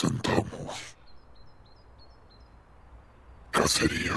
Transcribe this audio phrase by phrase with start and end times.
[0.00, 0.94] Presentamos
[3.50, 4.14] Cacería.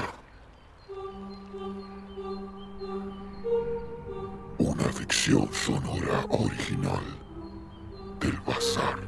[4.60, 7.02] Una ficción sonora original
[8.20, 9.01] del Bazar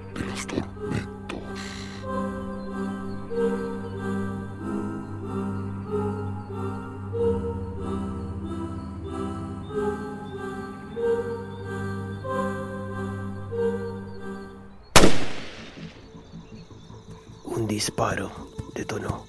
[17.84, 18.31] disparo
[18.73, 19.26] detonó.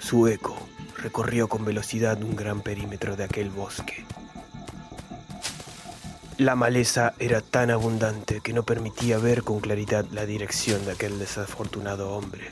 [0.00, 0.56] Su eco
[0.96, 4.06] recorrió con velocidad un gran perímetro de aquel bosque.
[6.38, 11.18] La maleza era tan abundante que no permitía ver con claridad la dirección de aquel
[11.18, 12.48] desafortunado hombre.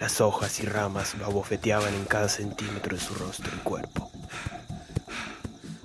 [0.00, 4.10] Las hojas y ramas lo abofeteaban en cada centímetro de su rostro y cuerpo.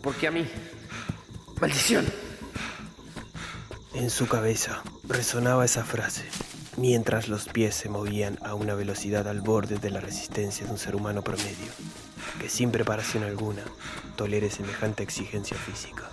[0.01, 0.47] ¿Por qué a mí?
[1.61, 2.03] ¡Maldición!
[3.93, 6.23] En su cabeza resonaba esa frase,
[6.77, 10.77] mientras los pies se movían a una velocidad al borde de la resistencia de un
[10.77, 11.71] ser humano promedio,
[12.39, 13.63] que sin preparación alguna
[14.15, 16.09] tolere semejante exigencia física.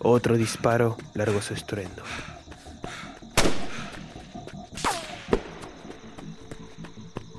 [0.00, 2.02] Otro disparo largó su estruendo.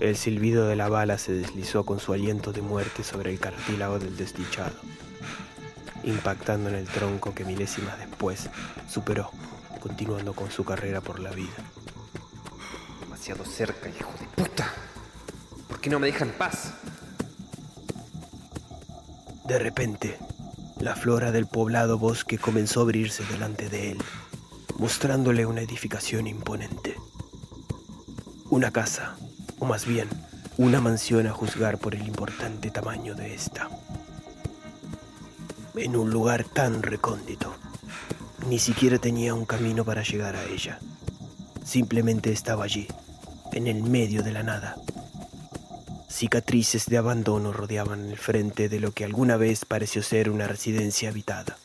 [0.02, 4.00] El silbido de la bala se deslizó con su aliento de muerte sobre el cartílago
[4.00, 4.76] del desdichado,
[6.04, 8.50] impactando en el tronco que milésimas después
[8.90, 9.32] superó,
[9.80, 11.64] continuando con su carrera por la vida.
[13.00, 14.72] Demasiado cerca, hijo de puta.
[15.68, 16.74] ¿Por qué no me dejan en paz?
[19.46, 20.18] De repente,
[20.80, 23.98] la flora del poblado bosque comenzó a abrirse delante de él,
[24.78, 26.96] mostrándole una edificación imponente.
[28.50, 29.16] Una casa,
[29.60, 30.08] o más bien,
[30.58, 33.70] una mansión a juzgar por el importante tamaño de esta.
[35.76, 37.56] En un lugar tan recóndito,
[38.48, 40.80] ni siquiera tenía un camino para llegar a ella.
[41.64, 42.88] Simplemente estaba allí,
[43.52, 44.76] en el medio de la nada.
[46.10, 51.10] Cicatrices de abandono rodeaban el frente de lo que alguna vez pareció ser una residencia
[51.10, 51.58] habitada.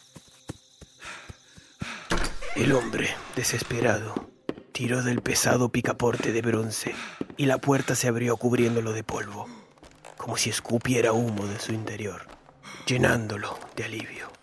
[2.55, 4.29] El hombre, desesperado,
[4.73, 6.95] tiró del pesado picaporte de bronce
[7.37, 9.49] y la puerta se abrió cubriéndolo de polvo,
[10.17, 12.27] como si escupiera humo de su interior,
[12.87, 14.34] llenándolo de alivio.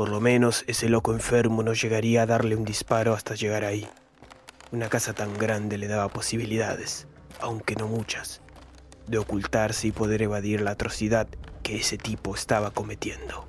[0.00, 3.86] Por lo menos ese loco enfermo no llegaría a darle un disparo hasta llegar ahí.
[4.72, 7.06] Una casa tan grande le daba posibilidades,
[7.38, 8.40] aunque no muchas,
[9.06, 11.28] de ocultarse y poder evadir la atrocidad
[11.62, 13.44] que ese tipo estaba cometiendo.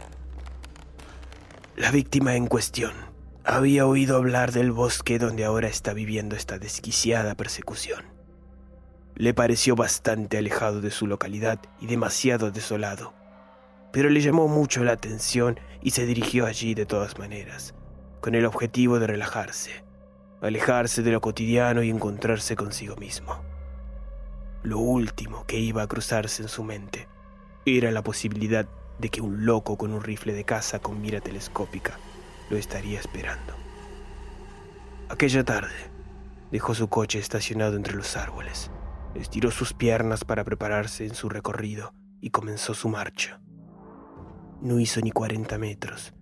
[1.78, 2.92] La víctima en cuestión
[3.46, 8.04] había oído hablar del bosque donde ahora está viviendo esta desquiciada persecución.
[9.16, 13.14] Le pareció bastante alejado de su localidad y demasiado desolado,
[13.92, 17.74] pero le llamó mucho la atención y se dirigió allí de todas maneras,
[18.22, 19.84] con el objetivo de relajarse,
[20.42, 23.42] alejarse de lo cotidiano y encontrarse consigo mismo.
[24.64, 27.08] Lo último que iba a cruzarse en su mente
[27.66, 28.68] era la posibilidad
[29.00, 31.98] de que un loco con un rifle de caza con mira telescópica
[32.50, 33.56] lo estaría esperando.
[35.10, 35.74] Aquella tarde
[36.52, 38.72] dejó su coche estacionado entre los árboles,
[39.16, 43.42] estiró sus piernas para prepararse en su recorrido y comenzó su marcha.
[44.62, 46.14] No hizo ni 40 metros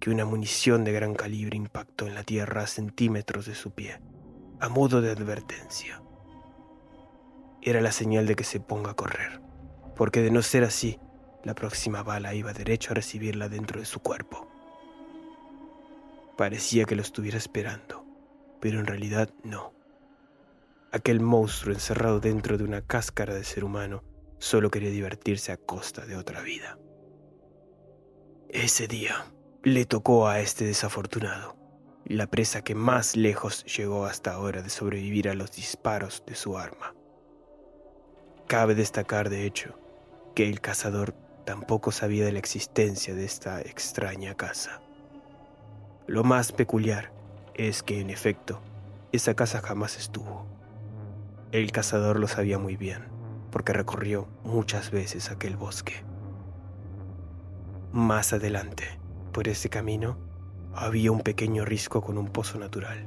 [0.00, 4.00] que una munición de gran calibre impactó en la tierra a centímetros de su pie,
[4.58, 6.02] a modo de advertencia.
[7.62, 9.40] Era la señal de que se ponga a correr,
[9.94, 10.98] porque de no ser así,
[11.44, 14.48] la próxima bala iba derecho a recibirla dentro de su cuerpo.
[16.36, 18.04] Parecía que lo estuviera esperando,
[18.60, 19.72] pero en realidad no.
[20.90, 24.02] Aquel monstruo encerrado dentro de una cáscara de ser humano
[24.38, 26.76] solo quería divertirse a costa de otra vida.
[28.54, 29.26] Ese día,
[29.64, 31.56] le tocó a este desafortunado,
[32.04, 36.56] la presa que más lejos llegó hasta ahora de sobrevivir a los disparos de su
[36.56, 36.94] arma.
[38.46, 39.76] Cabe destacar, de hecho,
[40.36, 41.14] que el cazador
[41.44, 44.80] tampoco sabía de la existencia de esta extraña casa.
[46.06, 47.10] Lo más peculiar
[47.54, 48.62] es que, en efecto,
[49.10, 50.46] esa casa jamás estuvo.
[51.50, 53.02] El cazador lo sabía muy bien,
[53.50, 56.04] porque recorrió muchas veces aquel bosque.
[57.94, 58.98] Más adelante,
[59.32, 60.18] por ese camino,
[60.74, 63.06] había un pequeño risco con un pozo natural,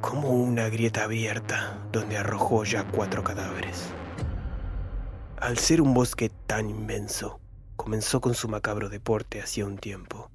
[0.00, 3.92] como una grieta abierta donde arrojó ya cuatro cadáveres.
[5.36, 7.40] Al ser un bosque tan inmenso,
[7.74, 10.30] comenzó con su macabro deporte hacía un tiempo,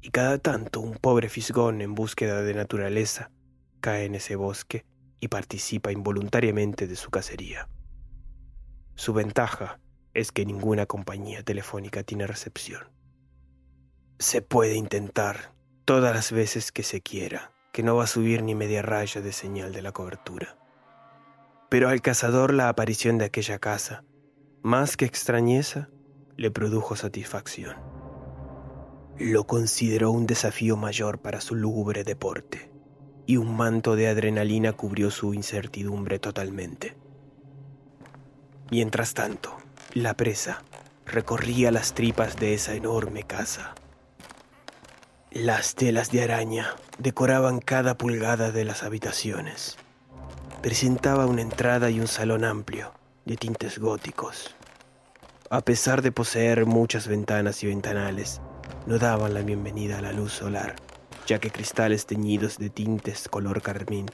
[0.00, 3.30] y cada tanto un pobre fisgón en búsqueda de naturaleza
[3.82, 4.86] cae en ese bosque
[5.20, 7.68] y participa involuntariamente de su cacería.
[8.94, 9.78] Su ventaja
[10.14, 12.84] es que ninguna compañía telefónica tiene recepción.
[14.18, 15.52] Se puede intentar
[15.84, 19.32] todas las veces que se quiera, que no va a subir ni media raya de
[19.32, 20.56] señal de la cobertura.
[21.68, 24.04] Pero al cazador la aparición de aquella casa,
[24.62, 25.90] más que extrañeza,
[26.36, 27.76] le produjo satisfacción.
[29.18, 32.70] Lo consideró un desafío mayor para su lúgubre deporte,
[33.26, 36.96] y un manto de adrenalina cubrió su incertidumbre totalmente.
[38.70, 39.56] Mientras tanto,
[39.94, 40.64] la presa
[41.06, 43.76] recorría las tripas de esa enorme casa.
[45.30, 49.76] Las telas de araña decoraban cada pulgada de las habitaciones.
[50.62, 52.92] Presentaba una entrada y un salón amplio,
[53.24, 54.56] de tintes góticos.
[55.48, 58.40] A pesar de poseer muchas ventanas y ventanales,
[58.86, 60.74] no daban la bienvenida a la luz solar,
[61.28, 64.06] ya que cristales teñidos de tintes color carmín,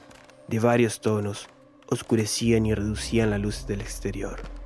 [0.47, 1.47] de varios tonos,
[1.87, 4.60] oscurecían y reducían la luz del exterior.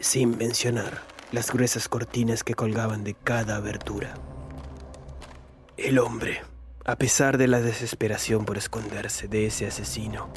[0.00, 4.14] Sin mencionar las gruesas cortinas que colgaban de cada abertura.
[5.76, 6.40] El hombre,
[6.86, 10.30] a pesar de la desesperación por esconderse de ese asesino,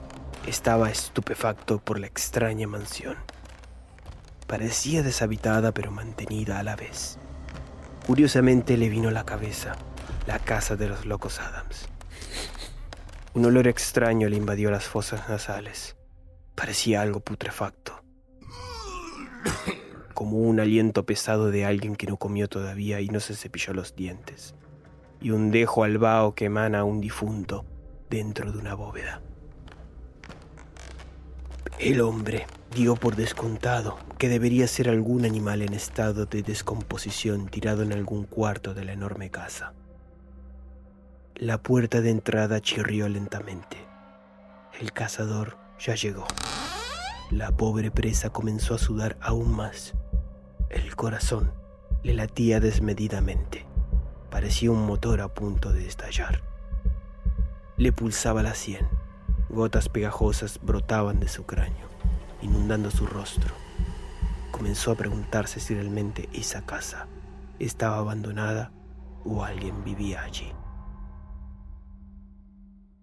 [0.46, 3.16] estaba estupefacto por la extraña mansión.
[4.48, 7.18] Parecía deshabitada pero mantenida a la vez.
[8.06, 9.78] Curiosamente le vino a la cabeza
[10.28, 11.88] la casa de los locos Adams.
[13.34, 15.96] Un olor extraño le invadió las fosas nasales.
[16.54, 18.03] Parecía algo putrefacto.
[20.14, 23.96] Como un aliento pesado de alguien que no comió todavía y no se cepilló los
[23.96, 24.56] dientes.
[25.22, 27.66] Y un dejo al vaho que emana un difunto
[28.10, 29.22] dentro de una bóveda.
[31.80, 32.46] El hombre
[32.76, 38.26] dio por descontado que debería ser algún animal en estado de descomposición tirado en algún
[38.26, 39.74] cuarto de la enorme casa.
[41.36, 43.78] La puerta de entrada chirrió lentamente.
[44.80, 46.26] El cazador ya llegó.
[47.32, 49.94] La pobre presa comenzó a sudar aún más.
[50.74, 51.52] El corazón
[52.02, 53.64] le latía desmedidamente.
[54.32, 56.42] Parecía un motor a punto de estallar.
[57.78, 58.88] Le pulsaba la sien.
[59.50, 61.88] Gotas pegajosas brotaban de su cráneo,
[62.42, 63.54] inundando su rostro.
[64.50, 67.06] Comenzó a preguntarse si realmente esa casa
[67.60, 68.72] estaba abandonada
[69.24, 70.52] o alguien vivía allí.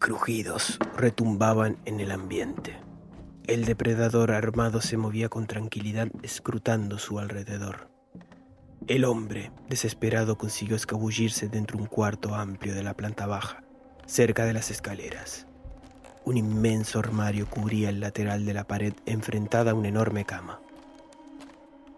[0.00, 2.89] Crujidos retumbaban en el ambiente.
[3.50, 7.90] El depredador armado se movía con tranquilidad escrutando su alrededor.
[8.87, 13.64] El hombre, desesperado, consiguió escabullirse dentro de un cuarto amplio de la planta baja,
[14.07, 15.49] cerca de las escaleras.
[16.25, 20.61] Un inmenso armario cubría el lateral de la pared enfrentada a una enorme cama.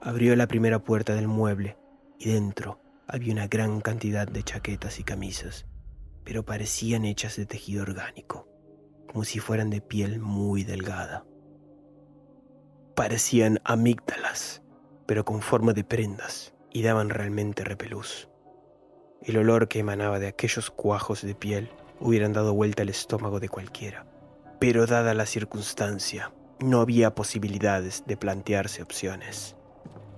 [0.01, 1.77] Abrió la primera puerta del mueble
[2.19, 5.67] y dentro había una gran cantidad de chaquetas y camisas
[6.25, 8.49] pero parecían hechas de tejido orgánico,
[9.09, 11.25] como si fueran de piel muy delgada.
[12.95, 14.63] Parecían amígdalas,
[15.07, 18.29] pero con forma de prendas, y daban realmente repelús.
[19.23, 21.71] El olor que emanaba de aquellos cuajos de piel
[22.01, 24.07] hubieran dado vuelta al estómago de cualquiera,
[24.59, 29.57] pero dada la circunstancia, no había posibilidades de plantearse opciones.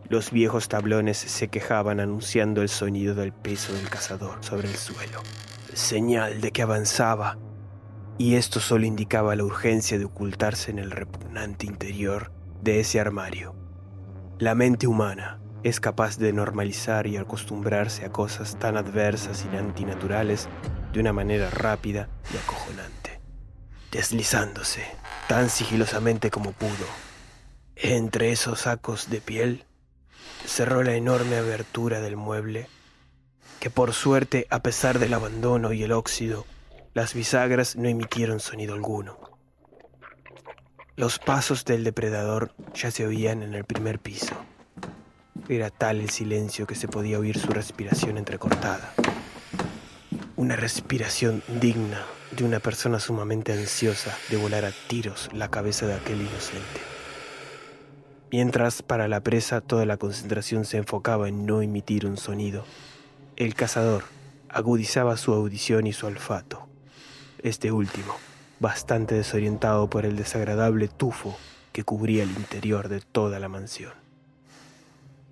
[0.08, 5.22] Los viejos tablones se quejaban anunciando el sonido del peso del cazador sobre el suelo
[5.76, 7.38] señal de que avanzaba,
[8.16, 12.30] y esto solo indicaba la urgencia de ocultarse en el repugnante interior
[12.64, 13.54] de ese armario.
[14.38, 20.48] La mente humana es capaz de normalizar y acostumbrarse a cosas tan adversas y antinaturales
[20.92, 23.20] de una manera rápida y acojonante,
[23.92, 24.82] deslizándose
[25.28, 26.86] tan sigilosamente como pudo.
[27.76, 29.64] Entre esos sacos de piel,
[30.46, 32.66] cerró la enorme abertura del mueble
[33.60, 36.46] que por suerte, a pesar del abandono y el óxido,
[36.92, 39.33] las bisagras no emitieron sonido alguno.
[40.96, 44.36] Los pasos del depredador ya se oían en el primer piso.
[45.48, 48.94] Era tal el silencio que se podía oír su respiración entrecortada.
[50.36, 55.94] Una respiración digna de una persona sumamente ansiosa de volar a tiros la cabeza de
[55.94, 56.80] aquel inocente.
[58.30, 62.64] Mientras para la presa toda la concentración se enfocaba en no emitir un sonido,
[63.34, 64.04] el cazador
[64.48, 66.68] agudizaba su audición y su olfato.
[67.42, 68.14] Este último,
[68.60, 71.36] bastante desorientado por el desagradable tufo
[71.72, 73.92] que cubría el interior de toda la mansión.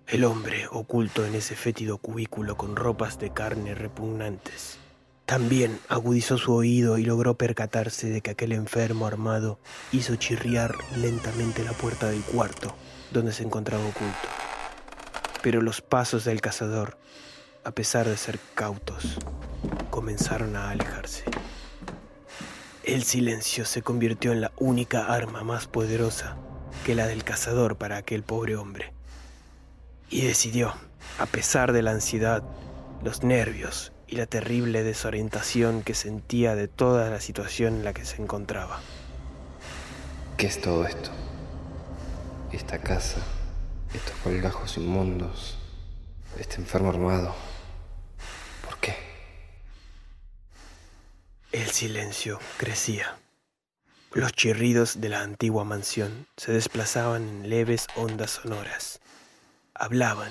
[0.06, 4.78] El hombre, oculto en ese fétido cubículo con ropas de carne repugnantes,
[5.24, 9.58] también agudizó su oído y logró percatarse de que aquel enfermo armado
[9.92, 12.74] hizo chirriar lentamente la puerta del cuarto
[13.12, 14.28] donde se encontraba oculto.
[15.42, 16.98] Pero los pasos del cazador,
[17.64, 19.18] a pesar de ser cautos,
[19.90, 21.24] comenzaron a alejarse.
[22.84, 26.36] El silencio se convirtió en la única arma más poderosa
[26.84, 28.92] que la del cazador para aquel pobre hombre.
[30.10, 30.74] Y decidió,
[31.20, 32.42] a pesar de la ansiedad,
[33.04, 38.04] los nervios y la terrible desorientación que sentía de toda la situación en la que
[38.04, 38.80] se encontraba.
[40.36, 41.10] ¿Qué es todo esto?
[42.50, 43.18] Esta casa,
[43.94, 45.56] estos colgajos inmundos,
[46.36, 47.32] este enfermo armado.
[48.64, 48.96] ¿Por qué?
[51.52, 53.18] El silencio crecía.
[54.12, 59.00] Los chirridos de la antigua mansión se desplazaban en leves ondas sonoras.
[59.74, 60.30] Hablaban,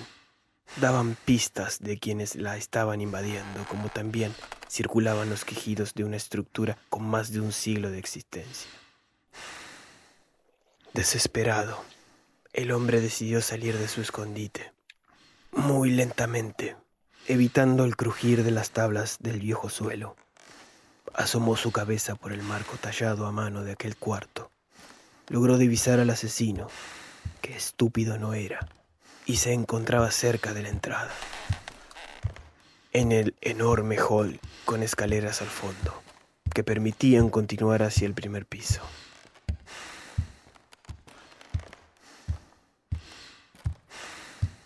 [0.79, 4.33] daban pistas de quienes la estaban invadiendo, como también
[4.69, 8.69] circulaban los quejidos de una estructura con más de un siglo de existencia.
[10.93, 11.83] Desesperado,
[12.53, 14.74] el hombre decidió salir de su escondite,
[15.51, 16.75] muy lentamente,
[17.27, 20.15] evitando el crujir de las tablas del viejo suelo.
[21.13, 24.51] Asomó su cabeza por el marco tallado a mano de aquel cuarto.
[25.27, 26.67] Logró divisar al asesino,
[27.41, 28.67] que estúpido no era,
[29.25, 31.12] y se encontraba cerca de la entrada.
[32.93, 36.01] En el enorme hall con escaleras al fondo,
[36.53, 38.81] que permitían continuar hacia el primer piso.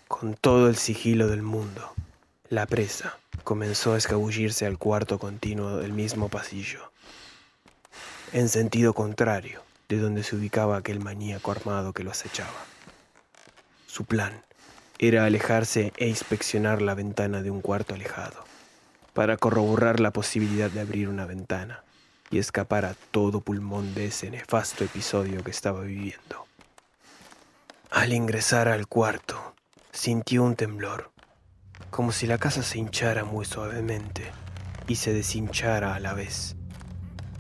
[0.08, 1.94] Con todo el sigilo del mundo,
[2.50, 6.92] la presa comenzó a escabullirse al cuarto continuo del mismo pasillo,
[8.34, 12.66] en sentido contrario de donde se ubicaba aquel maníaco armado que lo acechaba.
[13.86, 14.44] Su plan
[14.98, 18.44] era alejarse e inspeccionar la ventana de un cuarto alejado,
[19.14, 21.84] para corroborar la posibilidad de abrir una ventana
[22.32, 26.48] y escapar a todo pulmón de ese nefasto episodio que estaba viviendo.
[27.92, 29.54] Al ingresar al cuarto,
[29.92, 31.12] sintió un temblor
[31.90, 34.24] como si la casa se hinchara muy suavemente
[34.88, 36.58] y se deshinchara a la vez,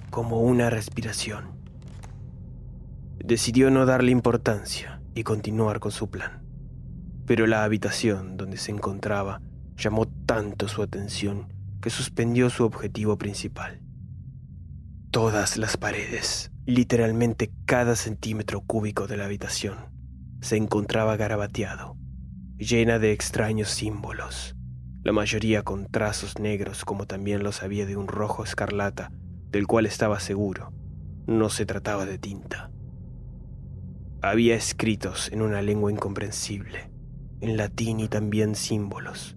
[0.09, 1.59] como una respiración.
[3.17, 6.43] Decidió no darle importancia y continuar con su plan,
[7.25, 9.41] pero la habitación donde se encontraba
[9.75, 13.81] llamó tanto su atención que suspendió su objetivo principal.
[15.11, 19.75] Todas las paredes, literalmente cada centímetro cúbico de la habitación,
[20.41, 21.97] se encontraba garabateado
[22.57, 24.55] llena de extraños símbolos,
[25.03, 29.11] la mayoría con trazos negros como también los había de un rojo escarlata,
[29.51, 30.71] del cual estaba seguro,
[31.27, 32.71] no se trataba de tinta.
[34.21, 36.89] Había escritos en una lengua incomprensible,
[37.41, 39.35] en latín y también símbolos.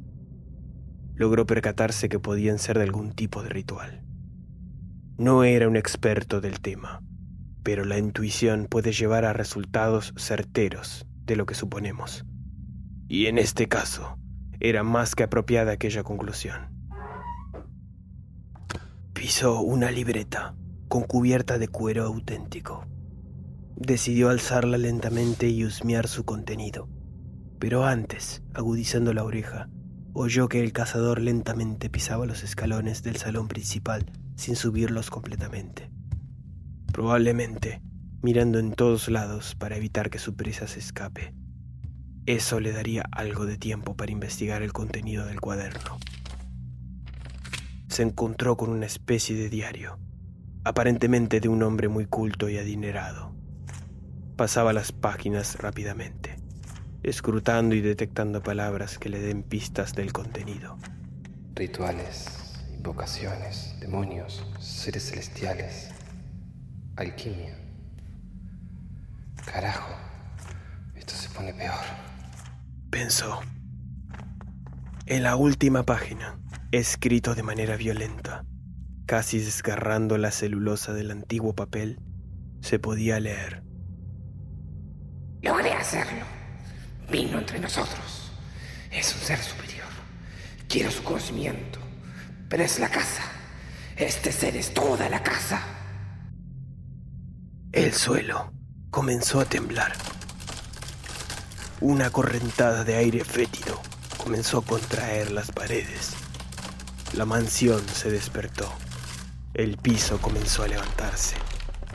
[1.16, 4.04] Logró percatarse que podían ser de algún tipo de ritual.
[5.18, 7.02] No era un experto del tema,
[7.64, 12.24] pero la intuición puede llevar a resultados certeros de lo que suponemos
[13.08, 14.18] y en este caso
[14.60, 16.68] era más que apropiada aquella conclusión.
[19.12, 20.54] Pisó una libreta
[20.88, 22.86] con cubierta de cuero auténtico.
[23.76, 26.88] Decidió alzarla lentamente y husmear su contenido,
[27.58, 29.68] pero antes, agudizando la oreja,
[30.12, 35.90] oyó que el cazador lentamente pisaba los escalones del salón principal sin subirlos completamente.
[36.92, 37.82] Probablemente
[38.22, 41.34] mirando en todos lados para evitar que su presa se escape.
[42.28, 45.98] Eso le daría algo de tiempo para investigar el contenido del cuaderno.
[47.88, 49.98] Se encontró con una especie de diario,
[50.62, 53.34] aparentemente de un hombre muy culto y adinerado.
[54.36, 56.36] Pasaba las páginas rápidamente,
[57.02, 60.76] escrutando y detectando palabras que le den pistas del contenido.
[61.54, 65.92] Rituales, invocaciones, demonios, seres celestiales,
[66.94, 67.56] alquimia.
[69.46, 69.94] Carajo,
[70.94, 72.07] esto se pone peor
[72.90, 73.40] pensó.
[75.06, 76.38] En la última página,
[76.72, 78.44] escrito de manera violenta,
[79.06, 82.00] casi desgarrando la celulosa del antiguo papel,
[82.60, 83.62] se podía leer.
[85.42, 86.24] Logré hacerlo.
[87.10, 88.32] Vino entre nosotros.
[88.90, 89.86] Es un ser superior.
[90.68, 91.78] Quiero su conocimiento.
[92.48, 93.22] Pero es la casa.
[93.96, 95.62] Este ser es toda la casa.
[97.72, 98.52] El suelo
[98.90, 99.92] comenzó a temblar.
[101.80, 103.80] Una correntada de aire fétido
[104.16, 106.14] comenzó a contraer las paredes.
[107.12, 108.68] La mansión se despertó.
[109.54, 111.36] El piso comenzó a levantarse.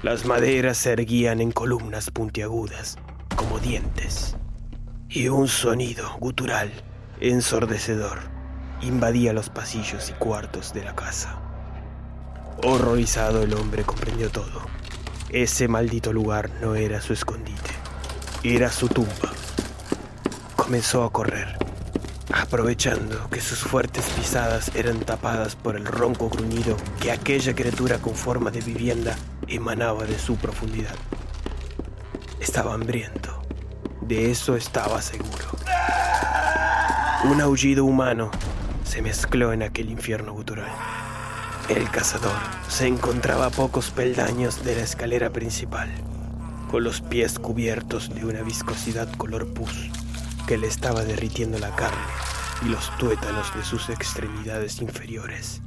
[0.02, 2.98] Las maderas se erguían en columnas puntiagudas,
[3.36, 4.38] como dientes.
[5.10, 6.72] Y un sonido gutural,
[7.20, 8.20] ensordecedor,
[8.82, 11.42] invadía los pasillos y cuartos de la casa.
[12.64, 14.62] Horrorizado el hombre comprendió todo.
[15.30, 17.72] Ese maldito lugar no era su escondite,
[18.44, 19.34] era su tumba.
[20.64, 21.58] Comenzó a correr,
[22.32, 28.16] aprovechando que sus fuertes pisadas eran tapadas por el ronco gruñido que aquella criatura con
[28.16, 29.14] forma de vivienda
[29.50, 30.96] emanaba de su profundidad.
[32.40, 33.44] Estaba hambriento,
[34.04, 35.50] de eso estaba seguro.
[37.26, 38.32] Un aullido humano
[38.86, 40.72] se mezcló en aquel infierno gutural.
[41.68, 42.38] El cazador
[42.70, 45.90] se encontraba a pocos peldaños de la escalera principal,
[46.72, 49.92] con los pies cubiertos de una viscosidad color pus
[50.48, 52.04] que le estaba derritiendo la carne
[52.64, 55.62] y los tuétanos de sus extremidades inferiores.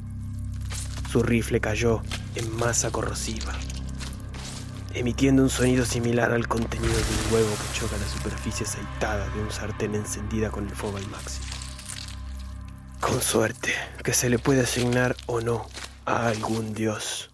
[1.10, 2.02] Su rifle cayó
[2.34, 3.52] en masa corrosiva,
[4.94, 9.42] emitiendo un sonido similar al contenido de un huevo que choca la superficie aceitada de
[9.42, 11.46] un sartén encendida con el fuego al máximo.
[13.00, 15.66] Con suerte, que se le puede asignar o no
[16.04, 17.30] a algún dios.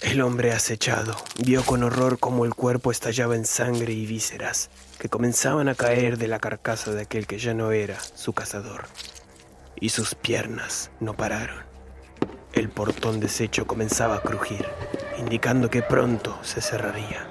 [0.00, 5.08] El hombre acechado vio con horror cómo el cuerpo estallaba en sangre y vísceras que
[5.08, 8.84] comenzaban a caer de la carcasa de aquel que ya no era su cazador.
[9.80, 11.64] Y sus piernas no pararon.
[12.52, 14.66] El portón deshecho comenzaba a crujir,
[15.18, 17.26] indicando que pronto se cerraría.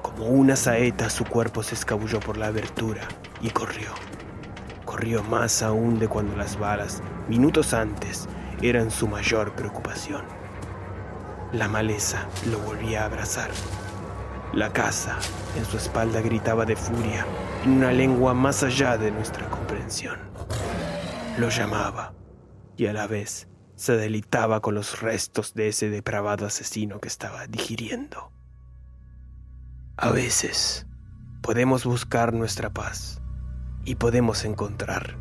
[0.00, 3.08] Como una saeta su cuerpo se escabulló por la abertura
[3.40, 3.90] y corrió.
[4.84, 8.28] Corrió más aún de cuando las balas, minutos antes,
[8.62, 10.37] eran su mayor preocupación.
[11.52, 13.50] La maleza lo volvía a abrazar.
[14.52, 15.18] La casa
[15.56, 17.24] en su espalda gritaba de furia
[17.64, 20.18] en una lengua más allá de nuestra comprensión.
[21.38, 22.12] Lo llamaba
[22.76, 27.46] y a la vez se deleitaba con los restos de ese depravado asesino que estaba
[27.46, 28.30] digiriendo.
[29.96, 30.86] A veces
[31.40, 33.22] podemos buscar nuestra paz
[33.86, 35.16] y podemos encontrar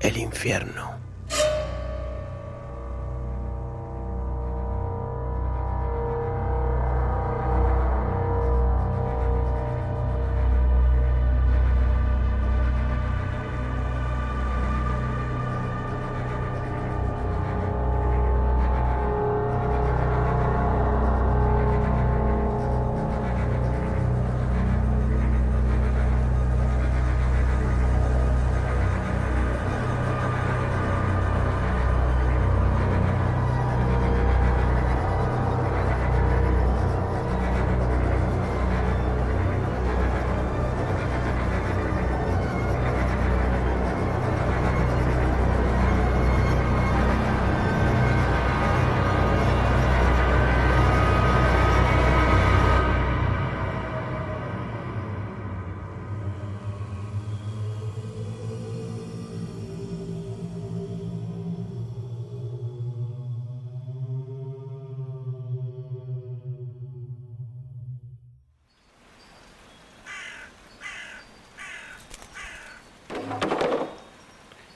[0.00, 1.05] el infierno.